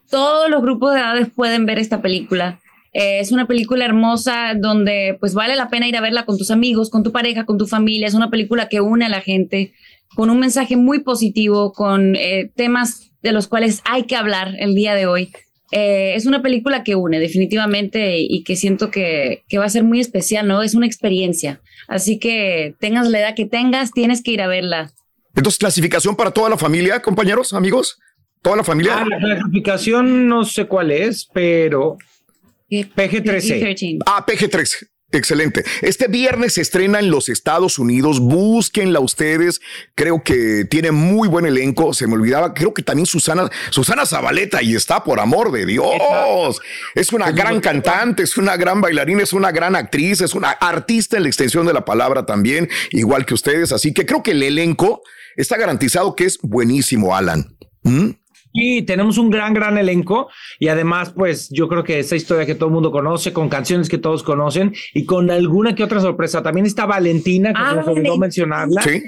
Todos 0.10 0.50
los 0.50 0.62
grupos 0.62 0.94
de 0.94 1.00
edades 1.00 1.28
pueden 1.34 1.66
ver 1.66 1.80
esta 1.80 2.02
película. 2.02 2.60
Eh, 2.94 3.20
es 3.20 3.32
una 3.32 3.48
película 3.48 3.86
hermosa 3.86 4.54
donde 4.56 5.18
pues 5.20 5.34
vale 5.34 5.56
la 5.56 5.70
pena 5.70 5.88
ir 5.88 5.96
a 5.98 6.02
verla 6.02 6.26
con 6.26 6.38
tus 6.38 6.52
amigos, 6.52 6.90
con 6.90 7.04
tu 7.04 7.12
pareja, 7.12 7.46
con 7.46 7.58
tu 7.58 7.68
familia. 7.68 8.08
Es 8.08 8.14
una 8.14 8.30
película 8.30 8.70
que 8.70 8.82
une 8.82 9.06
a 9.06 9.10
la 9.10 9.22
gente 9.22 9.74
con 10.16 10.30
un 10.30 10.40
mensaje 10.40 10.78
muy 10.78 11.00
positivo, 11.00 11.74
con 11.74 12.16
eh, 12.16 12.52
temas 12.56 13.12
de 13.22 13.32
los 13.32 13.48
cuales 13.48 13.82
hay 13.86 14.04
que 14.04 14.16
hablar 14.16 14.56
el 14.60 14.76
día 14.76 14.96
de 14.96 15.06
hoy. 15.06 15.32
Eh, 15.72 16.14
es 16.16 16.26
una 16.26 16.42
película 16.42 16.84
que 16.84 16.96
une 16.96 17.20
definitivamente 17.20 18.18
y 18.20 18.44
que 18.44 18.56
siento 18.56 18.90
que, 18.90 19.44
que, 19.50 19.58
va 19.58 19.66
a 19.66 19.70
ser 19.70 19.84
muy 19.84 20.00
especial, 20.00 20.48
¿no? 20.48 20.64
Es 20.64 20.76
una 20.76 20.86
experiencia. 20.86 21.62
Así 21.88 22.20
que 22.20 22.76
tengas 22.80 23.10
la 23.10 23.20
edad 23.20 23.36
que 23.36 23.46
tengas, 23.46 23.92
tienes 23.92 24.24
que 24.24 24.32
ir 24.32 24.42
a 24.42 24.48
verla. 24.48 24.94
Entonces, 25.36 25.60
clasificación 25.60 26.16
para 26.16 26.32
toda 26.32 26.50
la 26.50 26.58
familia, 26.58 27.02
compañeros, 27.02 27.54
amigos, 27.54 28.00
toda 28.42 28.56
la 28.56 28.64
familia. 28.64 29.00
Ah, 29.00 29.06
la 29.08 29.20
clasificación 29.20 30.28
no 30.28 30.46
sé 30.46 30.66
cuál 30.66 30.90
es, 30.92 31.28
pero 31.32 31.98
PG-13. 32.70 34.00
Ah, 34.06 34.26
PG-13. 34.26 34.88
Excelente. 35.12 35.64
Este 35.82 36.08
viernes 36.08 36.56
se 36.56 36.62
estrena 36.62 37.00
en 37.00 37.10
los 37.10 37.30
Estados 37.30 37.80
Unidos. 37.80 38.20
Búsquenla 38.20 39.00
ustedes. 39.00 39.62
Creo 39.96 40.22
que 40.22 40.66
tiene 40.66 40.92
muy 40.92 41.30
buen 41.30 41.46
elenco. 41.46 41.94
Se 41.94 42.08
me 42.08 42.16
olvidaba. 42.16 42.54
Creo 42.54 42.74
que 42.74 42.84
también 42.84 43.06
Susana, 43.06 43.50
Susana 43.70 44.06
Zabaleta 44.06 44.62
y 44.62 44.76
está 44.76 45.06
por 45.06 45.22
amor 45.22 45.54
de 45.54 45.66
Dios. 45.66 46.60
Es 46.94 47.14
una 47.14 47.32
gran 47.32 47.62
cantante, 47.62 48.24
es 48.24 48.38
una 48.38 48.58
gran 48.58 48.82
bailarina, 48.82 49.24
es 49.24 49.32
una 49.32 49.52
gran 49.52 49.78
actriz, 49.78 50.20
es 50.20 50.36
una 50.36 50.52
artista 50.52 51.16
en 51.16 51.24
la 51.24 51.30
extensión 51.30 51.66
de 51.66 51.74
la 51.74 51.86
palabra 51.86 52.26
también, 52.26 52.68
igual 52.92 53.26
que 53.26 53.34
ustedes. 53.34 53.72
Así 53.72 53.94
que 53.94 54.06
creo 54.06 54.22
que 54.22 54.32
el 54.32 54.44
elenco 54.44 55.04
está 55.38 55.56
garantizado 55.56 56.16
que 56.16 56.26
es 56.26 56.38
buenísimo, 56.42 57.16
Alan. 57.16 57.56
¿Mm? 57.84 58.10
Y 58.60 58.82
tenemos 58.82 59.20
un 59.20 59.30
gran, 59.30 59.54
gran 59.54 59.78
elenco 59.78 60.30
y 60.58 60.70
además, 60.70 61.14
pues 61.16 61.48
yo 61.52 61.68
creo 61.68 61.84
que 61.84 62.00
esa 62.00 62.16
historia 62.16 62.44
que 62.44 62.56
todo 62.56 62.70
el 62.70 62.74
mundo 62.74 62.92
conoce, 62.92 63.32
con 63.32 63.50
canciones 63.50 63.88
que 63.88 64.00
todos 64.00 64.24
conocen 64.24 64.74
y 64.96 65.06
con 65.06 65.30
alguna 65.30 65.76
que 65.76 65.84
otra 65.84 66.00
sorpresa. 66.00 66.42
También 66.42 66.66
está 66.66 66.88
Valentina, 66.88 67.54
que 67.54 67.70
se 67.70 67.76
nos 67.76 67.88
olvidó 67.88 68.18
mencionarla. 68.18 68.82
Sí. 68.82 69.04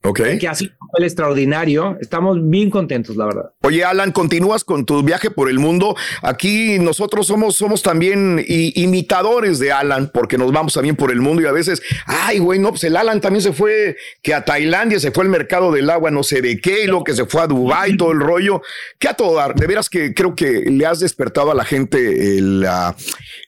Okay. 0.00 0.38
Que 0.38 0.46
hace 0.46 0.64
un 0.64 0.88
papel 0.88 1.04
extraordinario. 1.04 1.98
Estamos 2.00 2.38
bien 2.40 2.70
contentos, 2.70 3.16
la 3.16 3.26
verdad. 3.26 3.50
Oye, 3.62 3.84
Alan, 3.84 4.12
continúas 4.12 4.62
con 4.62 4.86
tu 4.86 5.02
viaje 5.02 5.30
por 5.30 5.50
el 5.50 5.58
mundo. 5.58 5.96
Aquí 6.22 6.78
nosotros 6.78 7.26
somos, 7.26 7.56
somos 7.56 7.82
también 7.82 8.42
imitadores 8.46 9.58
de 9.58 9.72
Alan, 9.72 10.10
porque 10.14 10.38
nos 10.38 10.52
vamos 10.52 10.74
también 10.74 10.94
por 10.94 11.10
el 11.10 11.20
mundo 11.20 11.42
y 11.42 11.46
a 11.46 11.52
veces, 11.52 11.82
ay, 12.06 12.38
güey, 12.38 12.60
no, 12.60 12.70
pues 12.70 12.84
el 12.84 12.96
Alan 12.96 13.20
también 13.20 13.42
se 13.42 13.52
fue 13.52 13.96
que 14.22 14.34
a 14.34 14.44
Tailandia, 14.44 15.00
se 15.00 15.10
fue 15.10 15.24
al 15.24 15.30
mercado 15.30 15.72
del 15.72 15.90
agua, 15.90 16.12
no 16.12 16.22
sé 16.22 16.42
de 16.42 16.60
qué, 16.60 16.84
y 16.84 16.86
lo 16.86 17.02
que 17.02 17.14
se 17.14 17.26
fue 17.26 17.42
a 17.42 17.46
Dubái, 17.48 17.96
todo 17.96 18.12
el 18.12 18.20
rollo. 18.20 18.62
¿Qué 19.00 19.08
a 19.08 19.14
todo 19.14 19.34
dar? 19.34 19.56
De 19.56 19.66
veras 19.66 19.90
que 19.90 20.14
creo 20.14 20.36
que 20.36 20.70
le 20.70 20.86
has 20.86 21.00
despertado 21.00 21.50
a 21.50 21.54
la 21.56 21.64
gente 21.64 22.38
el, 22.38 22.64
uh, 22.64 22.94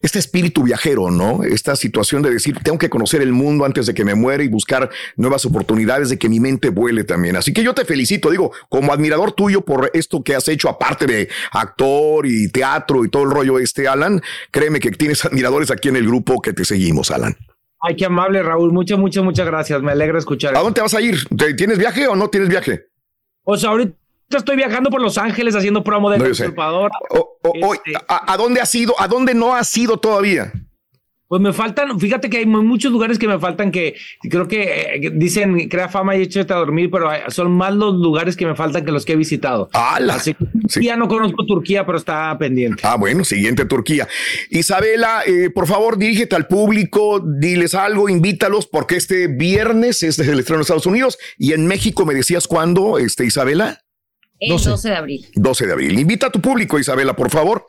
este 0.03 0.19
espíritu 0.19 0.65
viajero, 0.65 1.13
¿no? 1.13 1.45
Esta 1.45 1.77
situación 1.77 2.23
de 2.23 2.31
decir, 2.31 2.59
tengo 2.65 2.79
que 2.79 2.91
conocer 2.91 3.23
el 3.23 3.33
mundo 3.33 3.65
antes 3.65 3.87
de 3.87 3.95
que 3.95 4.05
me 4.05 4.17
muera 4.17 4.43
y 4.43 4.49
buscar 4.49 4.91
nuevas 5.17 5.45
oportunidades 5.45 6.09
de 6.09 6.19
que 6.19 6.29
mi 6.29 6.40
mente 6.41 6.71
vuele 6.71 7.05
también. 7.05 7.37
Así 7.37 7.53
que 7.53 7.63
yo 7.63 7.75
te 7.75 7.85
felicito, 7.85 8.31
digo, 8.31 8.53
como 8.69 8.93
admirador 8.93 9.33
tuyo 9.33 9.61
por 9.61 9.91
esto 9.95 10.23
que 10.23 10.35
has 10.35 10.49
hecho, 10.49 10.69
aparte 10.69 11.07
de 11.07 11.29
actor 11.53 12.27
y 12.27 12.49
teatro 12.49 13.05
y 13.05 13.09
todo 13.09 13.23
el 13.25 13.31
rollo 13.31 13.59
este, 13.59 13.87
Alan, 13.87 14.21
créeme 14.51 14.81
que 14.81 14.91
tienes 14.91 15.25
admiradores 15.25 15.71
aquí 15.71 15.89
en 15.89 15.97
el 15.97 16.07
grupo 16.07 16.41
que 16.41 16.53
te 16.53 16.65
seguimos, 16.65 17.11
Alan. 17.11 17.37
Ay, 17.83 17.97
qué 17.97 18.05
amable, 18.05 18.43
Raúl. 18.43 18.73
Muchas, 18.73 18.99
muchas, 18.99 19.25
muchas 19.25 19.47
gracias. 19.47 19.81
Me 19.83 19.93
alegra 19.93 20.19
escuchar. 20.19 20.55
¿A 20.57 20.61
dónde 20.61 20.81
vas 20.83 20.93
a 20.95 21.01
ir? 21.01 21.17
¿Tienes 21.57 21.79
viaje 21.79 22.07
o 22.07 22.15
no 22.17 22.29
tienes 22.29 22.49
viaje? 22.51 22.87
Pues 23.43 23.65
ahorita 23.65 23.97
estoy 24.31 24.57
viajando 24.57 24.91
por 24.91 25.01
Los 25.01 25.17
Ángeles 25.17 25.57
haciendo 25.57 25.83
promo 25.83 26.11
de 26.11 26.19
No. 26.19 26.25
O- 27.11 27.39
o- 27.43 27.75
Este- 27.75 27.95
¿a, 28.07 28.33
a 28.33 28.37
dónde 28.37 28.61
has 28.61 28.75
ido? 28.75 28.95
¿A 29.01 29.09
dónde 29.09 29.35
no 29.35 29.55
has 29.55 29.75
ido 29.79 29.97
todavía? 29.99 30.53
Pues 31.31 31.41
me 31.41 31.53
faltan, 31.53 32.01
fíjate 32.01 32.29
que 32.29 32.39
hay 32.39 32.45
mu- 32.47 32.65
muchos 32.65 32.91
lugares 32.91 33.17
que 33.17 33.29
me 33.29 33.39
faltan 33.39 33.71
que 33.71 33.95
creo 34.21 34.49
que 34.49 34.63
eh, 34.97 35.13
dicen 35.15 35.69
crea 35.69 35.89
fama 35.89 36.17
y 36.17 36.23
échate 36.23 36.53
a 36.53 36.57
dormir, 36.57 36.91
pero 36.91 37.09
hay- 37.09 37.21
son 37.29 37.53
más 37.53 37.73
los 37.73 37.95
lugares 37.95 38.35
que 38.37 38.47
me 38.47 38.57
faltan 38.57 38.85
que 38.85 38.91
los 38.91 39.05
que 39.05 39.13
he 39.13 39.17
visitado. 39.17 39.71
¡Hala! 39.73 40.15
Así 40.15 40.35
que 40.35 40.45
Sí. 40.69 40.85
ya 40.85 40.97
no 40.97 41.07
conozco 41.07 41.47
Turquía, 41.47 41.87
pero 41.87 41.99
está 41.99 42.37
pendiente. 42.37 42.83
Ah, 42.85 42.97
bueno, 42.97 43.23
siguiente 43.23 43.65
Turquía. 43.65 44.09
Isabela, 44.51 45.23
eh, 45.25 45.51
por 45.51 45.69
favor, 45.69 45.99
dirígete 45.99 46.35
al 46.35 46.49
público, 46.49 47.21
diles 47.25 47.75
algo, 47.77 48.09
invítalos, 48.09 48.67
porque 48.67 48.97
este 48.97 49.29
viernes 49.29 50.03
es 50.03 50.19
el 50.19 50.37
estreno 50.41 50.57
en 50.57 50.63
Estados 50.63 50.87
Unidos 50.87 51.17
y 51.39 51.53
en 51.53 51.65
México 51.69 52.05
me 52.05 52.15
decías 52.15 52.49
cuándo, 52.49 52.99
este, 52.99 53.25
Isabela, 53.25 53.83
El 54.41 54.49
12 54.59 54.89
de 54.89 54.97
abril. 54.97 55.27
12 55.37 55.65
de 55.67 55.73
abril. 55.75 55.97
Invita 55.97 56.27
a 56.27 56.31
tu 56.31 56.41
público, 56.41 56.77
Isabela, 56.77 57.15
por 57.15 57.31
favor. 57.31 57.67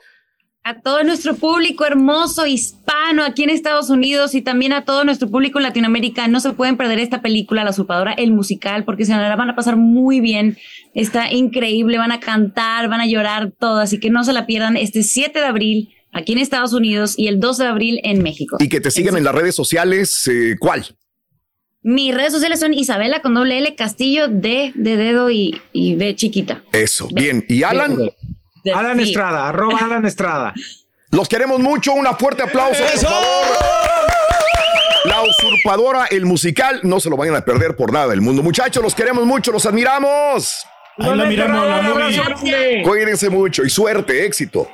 A 0.64 0.80
todo 0.80 1.04
nuestro 1.04 1.36
público 1.36 1.86
hermoso 1.86 2.46
hispano 2.46 3.24
aquí 3.24 3.44
en 3.44 3.50
Estados 3.50 3.90
Unidos 3.90 4.36
y 4.36 4.42
también 4.44 4.74
a 4.74 4.86
todo 4.86 5.04
nuestro 5.04 5.28
público 5.30 5.58
en 5.58 5.64
Latinoamérica. 5.64 6.28
No 6.28 6.40
se 6.40 6.52
pueden 6.54 6.78
perder 6.78 7.00
esta 7.00 7.22
película, 7.22 7.64
La 7.64 7.72
Usurpadora, 7.72 8.14
el 8.14 8.32
musical, 8.32 8.86
porque 8.86 9.06
se 9.06 9.14
la 9.14 9.36
van 9.36 9.50
a 9.50 9.56
pasar 9.56 9.76
muy 9.76 10.20
bien. 10.20 10.58
Está 10.94 11.32
increíble, 11.32 11.98
van 11.98 12.12
a 12.12 12.20
cantar, 12.20 12.90
van 12.90 13.02
a 13.02 13.08
llorar 13.08 13.52
todo, 13.58 13.80
así 13.80 14.00
que 14.00 14.12
no 14.12 14.24
se 14.24 14.34
la 14.34 14.46
pierdan 14.46 14.78
este 14.78 15.02
7 15.02 15.40
de 15.40 15.46
abril 15.46 15.90
aquí 16.12 16.34
en 16.34 16.38
Estados 16.38 16.74
Unidos 16.74 17.16
y 17.18 17.28
el 17.28 17.40
12 17.40 17.64
de 17.64 17.70
abril 17.70 18.00
en 18.04 18.22
México. 18.22 18.58
Y 18.60 18.70
que 18.70 18.82
te 18.82 18.92
sigan 18.92 19.18
en 19.18 19.24
las 19.24 19.34
redes 19.34 19.56
sociales. 19.56 20.28
eh, 20.28 20.56
¿Cuál? 20.60 20.86
Mis 21.84 22.14
redes 22.14 22.34
sociales 22.34 22.60
son 22.60 22.76
Isabela 22.76 23.24
con 23.24 23.34
doble 23.34 23.58
L 23.58 23.74
Castillo 23.74 24.28
D 24.28 24.72
de 24.76 24.98
dedo 24.98 25.32
y, 25.32 25.60
y 25.74 25.96
de 25.96 26.16
chiquita. 26.16 26.64
Eso. 26.72 27.08
Bien. 27.12 27.44
Y 27.50 27.64
Alan, 27.64 27.98
De- 28.64 28.72
Alan 28.74 28.98
sí. 28.98 29.04
Estrada, 29.04 29.50
arroba 29.50 29.80
Alan 29.82 30.06
Estrada. 30.06 30.54
los 31.12 31.28
queremos 31.28 31.60
mucho. 31.60 31.94
Un 31.94 32.06
fuerte 32.18 32.44
aplauso, 32.44 32.82
por 32.84 33.00
favor. 33.00 33.26
La 35.06 35.22
usurpadora, 35.24 36.06
el 36.12 36.26
musical, 36.26 36.80
no 36.84 37.00
se 37.00 37.10
lo 37.10 37.18
vayan 37.18 37.36
a 37.36 37.42
perder 37.42 37.76
por 37.76 37.92
nada 37.92 38.08
del 38.10 38.22
mundo. 38.22 38.44
Muchachos, 38.44 38.84
los 38.84 38.94
queremos 38.94 39.26
mucho, 39.26 39.52
los 39.52 39.66
admiramos. 39.66 40.64
Ahí 41.00 41.16
la 41.16 41.26
miramos, 41.26 41.68
la. 41.68 42.84
Cuídense 42.84 43.30
mucho 43.30 43.64
y 43.64 43.70
suerte, 43.70 44.26
éxito. 44.26 44.70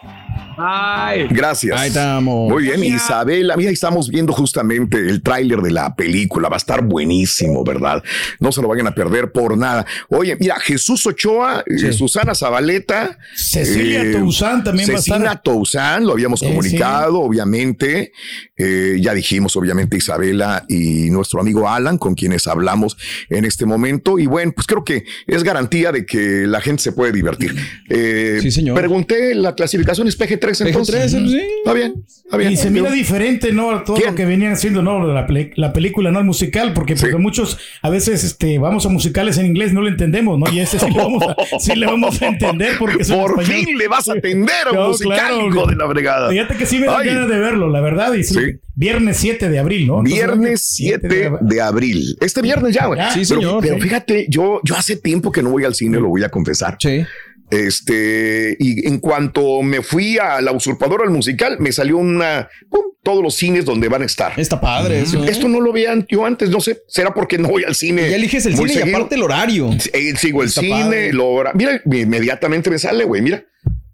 Gracias. 1.30 1.80
Ahí 1.80 1.90
estamos. 1.90 2.50
Muy 2.50 2.64
bien, 2.64 2.84
Isabela. 2.84 3.56
Mira, 3.56 3.72
estamos 3.72 4.10
viendo 4.10 4.34
justamente 4.34 4.98
el 4.98 5.22
tráiler 5.22 5.62
de 5.62 5.72
la 5.72 5.96
película. 5.96 6.50
Va 6.50 6.56
a 6.56 6.58
estar 6.58 6.84
buenísimo, 6.84 7.64
¿verdad? 7.64 8.04
No 8.40 8.52
se 8.52 8.62
lo 8.62 8.68
vayan 8.68 8.88
a 8.88 8.96
perder 8.96 9.32
por 9.32 9.58
nada. 9.58 9.86
Oye, 10.10 10.36
mira, 10.40 10.56
Jesús 10.60 11.06
Ochoa, 11.06 11.64
eh, 11.66 11.94
Susana 11.94 12.34
Zabaleta. 12.34 13.18
Cecilia 13.36 14.02
eh, 14.04 14.12
Toussaint 14.14 14.64
también 14.64 14.90
va 14.90 14.96
a 14.96 14.98
Cecilia 14.98 15.18
estar. 15.18 15.42
Toussaint, 15.44 16.06
lo 16.06 16.14
habíamos 16.14 16.42
Eh, 16.42 16.48
comunicado, 16.48 17.20
obviamente. 17.22 18.12
Eh, 18.58 18.98
ya 19.00 19.14
dijimos, 19.14 19.56
obviamente, 19.56 19.98
Isabela 19.98 20.66
y 20.68 21.10
nuestro 21.12 21.40
amigo 21.40 21.70
Alan, 21.70 21.98
con 21.98 22.16
quienes 22.16 22.48
hablamos 22.48 22.98
en 23.30 23.46
este 23.46 23.66
momento. 23.66 24.18
Y 24.18 24.26
bueno, 24.26 24.52
pues 24.56 24.66
creo 24.68 24.84
que 24.84 25.06
es 25.28 25.44
garantía 25.44 25.92
de 25.92 26.06
que 26.06 26.46
la 26.48 26.62
gente 26.62 26.82
se 26.84 26.92
puede 26.92 27.12
divertir. 27.12 27.56
Eh, 27.90 28.40
Sí, 28.42 28.52
señor. 28.52 28.76
Pregunté, 28.78 29.34
la 29.36 29.54
clasificación 29.56 30.08
es 30.08 30.18
PG-13. 30.18 30.47
3 30.48 30.62
entonces. 30.62 31.14
PG-13, 31.14 31.28
sí. 31.30 31.42
Está 31.60 31.74
bien, 31.74 32.04
está 32.08 32.38
bien. 32.38 32.52
Y 32.52 32.58
se 32.58 32.70
mira 32.70 32.92
diferente, 32.92 33.52
¿no? 33.52 33.72
A 33.72 33.84
todo 33.84 33.98
¿Quién? 33.98 34.10
lo 34.12 34.16
que 34.16 34.26
venían 34.26 34.54
haciendo, 34.54 34.82
¿no? 34.82 35.06
La, 35.06 35.28
la 35.56 35.74
película, 35.74 36.12
¿no? 36.12 36.20
El 36.20 36.26
musical, 36.26 36.74
porque, 36.74 36.96
porque 36.96 37.18
muchos 37.18 37.58
a 37.82 37.90
veces 37.90 38.24
este, 38.24 38.58
vamos 38.60 38.86
a 38.86 38.90
musicales 38.90 39.38
en 39.38 39.46
inglés, 39.48 39.74
no 39.74 39.82
lo 39.82 39.88
entendemos, 39.88 40.40
¿no? 40.40 40.52
Y 40.52 40.60
este 40.60 40.80
sí 40.80 40.90
le 40.90 40.98
vamos 40.98 41.24
a, 41.24 41.36
sí 41.60 41.76
le 41.76 41.86
vamos 41.86 42.22
a 42.22 42.28
entender 42.28 42.74
porque 42.80 43.02
es 43.02 43.10
Por 43.12 43.40
español. 43.40 43.46
fin 43.66 43.78
le 43.78 43.88
vas 43.88 44.08
a 44.10 44.14
atender 44.14 44.68
a 44.68 44.72
un 44.72 44.78
No, 44.78 44.88
musical, 44.90 45.18
claro, 45.18 45.48
hijo 45.48 45.66
de 45.68 45.76
la 45.76 45.88
fregada. 45.90 46.30
Fíjate 46.30 46.56
que 46.56 46.66
sí 46.66 46.80
me 46.80 46.88
Ay. 46.88 47.08
ganas 47.08 47.30
de 47.30 47.38
verlo, 47.40 47.70
la 47.70 47.82
verdad. 47.82 48.14
Y 48.14 48.24
sí, 48.24 48.34
Sí. 48.34 48.42
Viernes 48.80 49.18
7 49.18 49.50
de 49.50 49.58
abril, 49.58 49.88
¿no? 49.88 49.98
Entonces, 50.00 50.14
Viernes 50.20 50.62
7 50.62 51.32
de 51.42 51.62
abril. 51.62 52.16
Este 52.22 52.44
viernes 52.44 52.76
ya, 52.76 52.86
güey. 52.86 53.00
Sí, 53.12 53.24
pero, 53.28 53.42
señor, 53.42 53.64
pero 53.64 53.80
fíjate, 53.80 54.28
yo, 54.30 54.62
yo 54.64 54.76
hace 54.76 54.98
tiempo 54.98 55.32
que 55.32 55.42
no 55.42 55.50
voy 55.50 55.64
al 55.64 55.74
cine, 55.74 56.00
lo 56.00 56.10
voy 56.10 56.24
a 56.24 56.30
confesar. 56.30 56.78
Sí. 56.80 57.02
Este, 57.50 58.56
y 58.60 58.88
en 58.88 59.00
cuanto 59.00 59.62
me 59.62 59.82
fui 59.82 60.18
a 60.18 60.42
la 60.42 60.52
usurpadora 60.52 61.04
al 61.04 61.10
musical, 61.12 61.58
me 61.60 61.72
salió 61.72 61.98
una, 61.98 62.50
pum, 62.70 62.82
todos 63.04 63.24
los 63.24 63.36
cines 63.36 63.64
donde 63.66 63.88
van 63.88 64.02
a 64.02 64.06
estar. 64.06 64.38
Está 64.38 64.60
padre 64.60 65.02
eso. 65.02 65.24
¿eh? 65.24 65.28
Esto 65.30 65.48
no 65.48 65.62
lo 65.62 65.72
veía 65.72 65.94
yo 66.10 66.26
antes, 66.26 66.50
no 66.50 66.60
sé, 66.60 66.80
será 66.88 67.14
porque 67.14 67.38
no 67.38 67.48
voy 67.48 67.64
al 67.64 67.76
cine. 67.76 68.10
Ya 68.10 68.16
eliges 68.18 68.46
el 68.46 68.58
cine 68.58 68.74
y 68.86 68.90
aparte 68.94 69.16
el 69.16 69.24
horario. 69.24 69.70
Eh, 69.94 70.14
sigo 70.18 70.42
el 70.44 70.50
Está 70.50 70.62
cine, 70.62 70.74
padre. 70.82 71.14
lo 71.14 71.28
hora- 71.30 71.52
Mira, 71.56 71.82
inmediatamente 71.86 72.70
me 72.70 72.80
sale, 72.80 73.06
güey, 73.06 73.22
mira. 73.22 73.46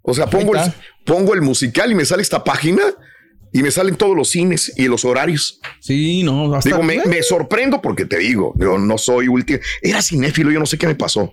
O 0.02 0.12
sea, 0.14 0.26
pongo 0.26 0.54
el, 0.54 0.60
pongo 1.06 1.32
el 1.34 1.40
musical 1.42 1.90
y 1.90 1.94
me 1.94 2.04
sale 2.04 2.22
esta 2.22 2.44
página 2.44 2.82
y 3.52 3.62
me 3.62 3.70
salen 3.70 3.94
todos 3.94 4.16
los 4.16 4.28
cines 4.28 4.72
y 4.76 4.86
los 4.88 5.04
horarios. 5.04 5.60
Sí, 5.80 6.22
no, 6.24 6.52
hasta 6.54 6.68
Digo, 6.68 6.82
me, 6.82 7.02
me 7.06 7.22
sorprendo 7.22 7.80
porque 7.80 8.04
te 8.04 8.18
digo, 8.18 8.52
yo 8.58 8.76
no 8.78 8.98
soy 8.98 9.28
último. 9.28 9.60
Era 9.80 10.02
cinéfilo, 10.02 10.50
yo 10.50 10.58
no 10.58 10.66
sé 10.66 10.76
qué 10.76 10.86
me 10.88 10.94
pasó. 10.96 11.32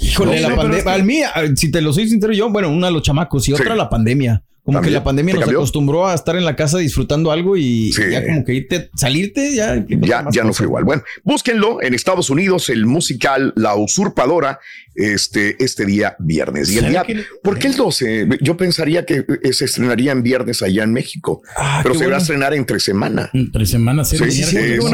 Híjole, 0.00 0.40
No 0.42 0.48
la 0.50 0.56
pandemia. 0.56 0.92
Al 0.92 1.04
mí, 1.04 1.22
ah, 1.22 1.42
si 1.54 1.70
te 1.70 1.80
lo 1.80 1.92
soy 1.92 2.08
sincero, 2.08 2.32
yo, 2.32 2.50
bueno, 2.50 2.68
una 2.70 2.90
los 2.90 3.02
chamacos 3.02 3.48
y 3.48 3.52
otra 3.52 3.72
Sí. 3.72 3.78
la 3.78 3.88
pandemia. 3.88 4.42
Como 4.70 4.78
¿También? 4.78 4.92
que 4.92 4.98
la 4.98 5.04
pandemia 5.04 5.32
¿Te 5.34 5.38
nos 5.40 5.44
cambió? 5.46 5.58
acostumbró 5.58 6.06
a 6.06 6.14
estar 6.14 6.36
en 6.36 6.44
la 6.44 6.54
casa 6.56 6.78
disfrutando 6.78 7.30
algo 7.32 7.56
y 7.56 7.92
Sí. 7.92 8.02
ya 8.10 8.24
como 8.24 8.44
que 8.44 8.54
irte, 8.54 8.90
salirte, 8.94 9.54
ya. 9.54 9.84
Ya, 9.88 10.26
ya 10.32 10.44
no 10.44 10.52
fue 10.52 10.66
igual. 10.66 10.84
Bueno, 10.84 11.02
búsquenlo 11.24 11.82
en 11.82 11.94
Estados 11.94 12.30
Unidos, 12.30 12.68
el 12.70 12.86
musical 12.86 13.52
La 13.56 13.74
Usurpadora, 13.74 14.60
este, 14.94 15.62
este 15.62 15.86
día 15.86 16.16
viernes. 16.18 16.70
Y 16.70 16.74
el 16.74 16.80
¿Sabe 16.80 16.90
día, 16.92 17.02
qué? 17.04 17.24
¿Por 17.42 17.58
qué 17.58 17.68
el 17.68 17.76
12? 17.76 18.28
Yo 18.42 18.56
pensaría 18.56 19.06
que 19.06 19.24
eh, 19.42 19.52
se 19.52 19.64
estrenaría 19.64 20.12
en 20.12 20.22
viernes 20.22 20.62
allá 20.62 20.82
en 20.84 20.92
México, 20.92 21.42
Ah, 21.56 21.80
pero 21.82 21.94
se 21.94 22.06
va 22.06 22.16
a 22.16 22.18
estrenar 22.18 22.54
entre 22.54 22.80
semana. 22.80 23.30
Entre 23.32 23.66
semanas, 23.66 24.08
sí, 24.10 24.16
Sí, 24.18 24.24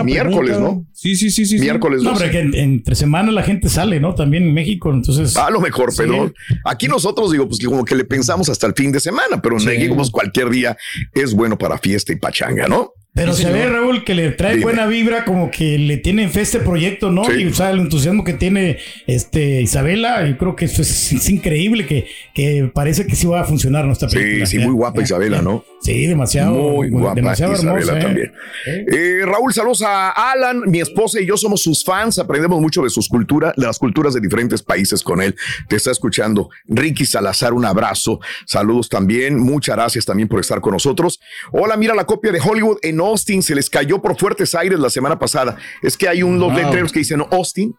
miércoles. 0.05 0.51
sí, 0.51 0.53
es. 0.53 0.61
¿no? 0.61 0.87
Sí, 0.93 1.17
sí, 1.17 1.31
sí, 1.31 1.47
sí. 1.47 1.59
sí. 1.59 1.63
Miércoles 1.65 2.03
No, 2.03 2.11
12. 2.11 2.21
pero 2.29 2.33
que 2.33 2.41
en- 2.41 2.55
entre 2.55 2.95
semana 2.95 3.33
la 3.33 3.43
gente 3.43 3.69
sale, 3.69 3.99
¿no? 4.01 4.15
También 4.15 4.45
en 4.45 4.55
México, 4.55 4.93
entonces. 4.93 5.37
A 5.37 5.51
lo 5.51 5.61
mejor, 5.61 5.91
Sí. 5.93 5.99
pero 5.99 6.33
aquí 6.65 6.89
nosotros 6.89 7.33
digo, 7.33 7.49
pues 7.49 7.65
como 7.65 7.85
que 7.85 7.95
le 7.95 8.05
pensamos 8.05 8.49
hasta 8.49 8.67
el 8.67 8.75
fin 8.75 8.93
de 8.93 9.01
semana, 9.01 9.41
pero 9.43 9.59
México, 9.67 9.97
pues 9.97 10.11
cualquier 10.11 10.51
día 10.51 10.77
es 11.13 11.35
bueno 11.35 11.59
para 11.59 11.79
fiesta 11.79 12.13
y 12.13 12.17
pachanga, 12.17 12.67
¿no? 12.69 12.93
Pero 13.17 13.33
Sí, 13.33 13.43
se 13.45 13.51
ve. 13.51 13.67
Raúl, 13.67 14.05
que 14.05 14.15
le 14.15 14.31
trae 14.33 14.53
Dime. 14.53 14.65
buena 14.65 14.87
vibra, 14.87 15.25
como 15.25 15.51
que 15.51 15.79
le 15.79 15.97
tiene 15.97 16.29
fe 16.29 16.43
este 16.43 16.61
proyecto, 16.61 17.11
¿no? 17.11 17.25
Sí. 17.25 17.33
Y 17.43 17.47
o 17.47 17.55
sea, 17.55 17.71
el 17.71 17.81
entusiasmo 17.81 18.23
que 18.25 18.35
tiene 18.35 18.77
este 19.07 19.63
Isabela, 19.63 20.25
yo 20.29 20.37
creo 20.37 20.55
que 20.55 20.67
eso 20.67 20.83
es, 20.83 21.13
es 21.13 21.29
increíble, 21.31 21.87
que, 21.87 22.07
que 22.35 22.71
parece 22.73 23.07
que 23.07 23.17
sí 23.17 23.27
va 23.27 23.41
a 23.41 23.45
funcionar 23.45 23.87
nuestra 23.87 24.09
Sí, 24.11 24.17
película. 24.19 24.47
sí, 24.47 24.59
Ya, 24.59 24.65
muy 24.67 24.75
guapa 24.75 24.99
ya, 24.99 25.05
Isabela, 25.05 25.37
ya. 25.39 25.43
¿no? 25.43 25.65
Sí, 25.81 26.07
demasiado. 26.07 26.53
Muy 26.53 26.91
guapa 26.91 27.15
demasiado 27.15 27.55
Isabela 27.55 27.93
hermosa, 27.93 27.99
¿eh? 27.99 28.03
también. 28.03 28.33
Eh, 28.67 29.21
Raúl, 29.25 29.53
saludos 29.55 29.83
a 29.83 30.11
Alan, 30.33 30.63
mi 30.67 30.81
esposa 30.81 31.19
y 31.21 31.27
yo 31.27 31.39
somos 31.39 31.63
sus 31.63 31.83
fans, 31.85 32.19
aprendemos 32.19 32.61
mucho 32.61 32.83
de 32.83 32.91
sus 32.91 33.09
culturas, 33.09 33.55
de 33.57 33.65
las 33.67 33.79
culturas 33.79 34.13
de 34.13 34.21
diferentes 34.21 34.63
países 34.63 35.03
con 35.03 35.23
él. 35.23 35.35
Te 35.69 35.77
está 35.77 35.91
escuchando 35.91 36.51
Ricky 36.67 37.07
Salazar, 37.07 37.55
un 37.55 37.65
abrazo, 37.65 38.21
saludos 38.45 38.91
también, 38.91 39.39
muchas 39.39 39.75
gracias 39.77 40.05
también 40.05 40.29
por 40.29 40.39
estar 40.41 40.61
con 40.61 40.73
nosotros. 40.75 41.19
Hola, 41.53 41.79
mira 41.79 41.95
la 41.95 42.05
copia 42.05 42.31
de 42.31 42.41
Hollywood 42.41 42.77
en 42.83 43.01
Austin, 43.07 43.43
se 43.43 43.55
les 43.55 43.71
cayó 43.71 44.01
por 44.03 44.19
fuertes 44.19 44.55
aires 44.55 44.79
la 44.79 44.91
semana 44.91 45.19
pasada. 45.19 45.57
Es 45.83 45.97
que 45.97 46.09
hay 46.09 46.23
unos 46.23 46.53
Wow. 46.53 46.63
letreros 46.63 46.93
que 46.93 46.99
dicen 47.01 47.23
Austin. 47.31 47.75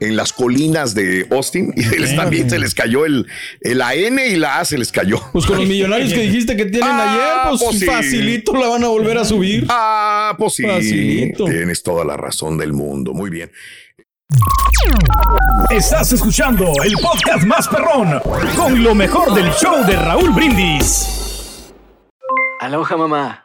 En 0.00 0.14
las 0.14 0.32
colinas 0.32 0.94
de 0.94 1.26
Austin 1.32 1.72
y 1.76 1.82
les, 1.98 2.14
también 2.14 2.48
se 2.48 2.60
les 2.60 2.72
cayó 2.72 3.04
el, 3.04 3.26
el 3.60 3.78
la 3.78 3.94
N 3.96 4.24
y 4.28 4.36
la 4.36 4.60
A 4.60 4.64
se 4.64 4.78
les 4.78 4.92
cayó. 4.92 5.20
Pues 5.32 5.44
con 5.44 5.56
los 5.58 5.66
millonarios 5.66 6.12
que 6.12 6.20
dijiste 6.20 6.56
que 6.56 6.66
tienen 6.66 6.88
Ah, 6.88 7.12
ayer, 7.12 7.48
pues, 7.50 7.62
pues 7.64 7.78
sí. 7.80 7.84
facilito 7.86 8.52
la 8.52 8.68
van 8.68 8.84
a 8.84 8.86
volver 8.86 9.18
a 9.18 9.24
subir. 9.24 9.66
Ah, 9.68 10.36
pues 10.38 10.54
sí. 10.54 10.62
Facilito. 10.62 11.46
Tienes 11.46 11.82
toda 11.82 12.04
la 12.04 12.16
razón 12.16 12.56
del 12.58 12.72
mundo. 12.74 13.12
Muy 13.12 13.28
bien. 13.28 13.50
Estás 15.70 16.12
escuchando 16.12 16.72
el 16.84 16.92
podcast 17.02 17.44
más 17.44 17.66
perrón 17.66 18.20
con 18.54 18.80
lo 18.84 18.94
mejor 18.94 19.34
del 19.34 19.50
show 19.54 19.84
de 19.84 19.96
Raúl 19.96 20.30
Brindis. 20.30 21.72
Aloha 22.60 22.96
mamá. 22.96 23.44